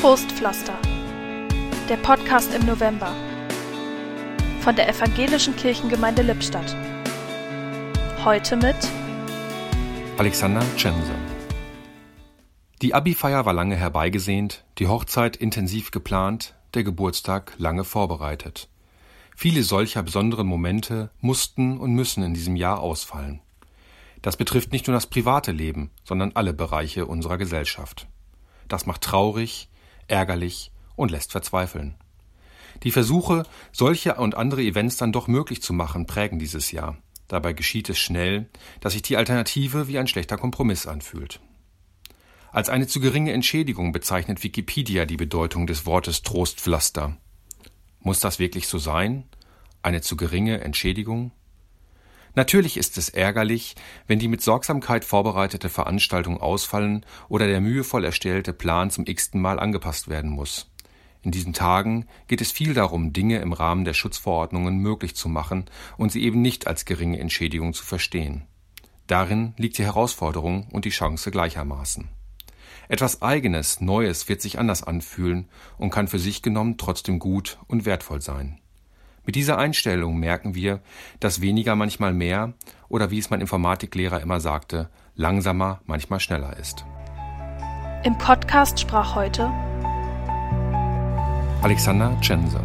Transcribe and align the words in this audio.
Trostpflaster. 0.00 0.78
Der 1.90 1.98
Podcast 1.98 2.54
im 2.54 2.64
November. 2.64 3.14
Von 4.62 4.74
der 4.74 4.88
Evangelischen 4.88 5.54
Kirchengemeinde 5.56 6.22
Lippstadt. 6.22 6.74
Heute 8.24 8.56
mit 8.56 8.76
Alexander 10.16 10.62
Tschense. 10.76 11.12
Die 12.80 12.94
Abi-Feier 12.94 13.44
war 13.44 13.52
lange 13.52 13.76
herbeigesehnt, 13.76 14.64
die 14.78 14.86
Hochzeit 14.86 15.36
intensiv 15.36 15.90
geplant, 15.90 16.54
der 16.72 16.82
Geburtstag 16.82 17.52
lange 17.58 17.84
vorbereitet. 17.84 18.70
Viele 19.36 19.64
solcher 19.64 20.02
besonderen 20.02 20.46
Momente 20.46 21.10
mussten 21.20 21.76
und 21.76 21.92
müssen 21.92 22.22
in 22.22 22.32
diesem 22.32 22.56
Jahr 22.56 22.80
ausfallen. 22.80 23.42
Das 24.22 24.38
betrifft 24.38 24.72
nicht 24.72 24.86
nur 24.86 24.94
das 24.94 25.08
private 25.08 25.52
Leben, 25.52 25.90
sondern 26.04 26.32
alle 26.32 26.54
Bereiche 26.54 27.04
unserer 27.04 27.36
Gesellschaft. 27.36 28.06
Das 28.66 28.86
macht 28.86 29.02
traurig, 29.02 29.69
ärgerlich 30.10 30.72
und 30.96 31.10
lässt 31.10 31.32
verzweifeln. 31.32 31.94
Die 32.82 32.90
Versuche, 32.90 33.44
solche 33.72 34.14
und 34.14 34.36
andere 34.36 34.62
Events 34.62 34.96
dann 34.96 35.12
doch 35.12 35.28
möglich 35.28 35.62
zu 35.62 35.72
machen, 35.72 36.06
prägen 36.06 36.38
dieses 36.38 36.72
Jahr. 36.72 36.96
Dabei 37.28 37.52
geschieht 37.52 37.88
es 37.88 37.98
schnell, 37.98 38.48
dass 38.80 38.94
sich 38.94 39.02
die 39.02 39.16
Alternative 39.16 39.86
wie 39.86 39.98
ein 39.98 40.08
schlechter 40.08 40.36
Kompromiss 40.36 40.86
anfühlt. 40.86 41.40
Als 42.52 42.68
eine 42.68 42.88
zu 42.88 43.00
geringe 43.00 43.32
Entschädigung 43.32 43.92
bezeichnet 43.92 44.42
Wikipedia 44.42 45.06
die 45.06 45.16
Bedeutung 45.16 45.68
des 45.68 45.86
Wortes 45.86 46.22
Trostpflaster. 46.22 47.16
Muss 48.00 48.18
das 48.18 48.38
wirklich 48.38 48.66
so 48.66 48.78
sein? 48.78 49.24
Eine 49.82 50.00
zu 50.00 50.16
geringe 50.16 50.60
Entschädigung? 50.60 51.30
Natürlich 52.34 52.76
ist 52.76 52.96
es 52.96 53.08
ärgerlich, 53.08 53.74
wenn 54.06 54.18
die 54.18 54.28
mit 54.28 54.40
Sorgsamkeit 54.40 55.04
vorbereitete 55.04 55.68
Veranstaltung 55.68 56.40
ausfallen 56.40 57.04
oder 57.28 57.46
der 57.46 57.60
mühevoll 57.60 58.04
erstellte 58.04 58.52
Plan 58.52 58.90
zum 58.90 59.06
x-ten 59.06 59.40
Mal 59.40 59.58
angepasst 59.58 60.08
werden 60.08 60.30
muss. 60.30 60.70
In 61.22 61.32
diesen 61.32 61.52
Tagen 61.52 62.06
geht 62.28 62.40
es 62.40 62.50
viel 62.50 62.72
darum, 62.72 63.12
Dinge 63.12 63.38
im 63.38 63.52
Rahmen 63.52 63.84
der 63.84 63.92
Schutzverordnungen 63.92 64.78
möglich 64.78 65.14
zu 65.14 65.28
machen 65.28 65.66
und 65.98 66.12
sie 66.12 66.22
eben 66.22 66.40
nicht 66.40 66.66
als 66.66 66.84
geringe 66.84 67.18
Entschädigung 67.18 67.74
zu 67.74 67.84
verstehen. 67.84 68.46
Darin 69.06 69.54
liegt 69.56 69.76
die 69.76 69.84
Herausforderung 69.84 70.68
und 70.70 70.84
die 70.84 70.90
Chance 70.90 71.30
gleichermaßen. 71.30 72.08
Etwas 72.88 73.22
Eigenes, 73.22 73.80
Neues 73.80 74.28
wird 74.28 74.40
sich 74.40 74.58
anders 74.58 74.82
anfühlen 74.82 75.48
und 75.78 75.90
kann 75.90 76.08
für 76.08 76.18
sich 76.18 76.42
genommen 76.42 76.78
trotzdem 76.78 77.18
gut 77.18 77.58
und 77.66 77.84
wertvoll 77.84 78.22
sein. 78.22 78.60
Mit 79.30 79.36
dieser 79.36 79.58
Einstellung 79.58 80.18
merken 80.18 80.56
wir, 80.56 80.80
dass 81.20 81.40
weniger 81.40 81.76
manchmal 81.76 82.12
mehr 82.12 82.52
oder 82.88 83.12
wie 83.12 83.18
es 83.20 83.30
mein 83.30 83.40
Informatiklehrer 83.40 84.20
immer 84.20 84.40
sagte, 84.40 84.90
langsamer 85.14 85.80
manchmal 85.86 86.18
schneller 86.18 86.56
ist. 86.56 86.84
Im 88.02 88.18
Podcast 88.18 88.80
sprach 88.80 89.14
heute 89.14 89.48
Alexander 91.62 92.18
Tschense 92.20 92.60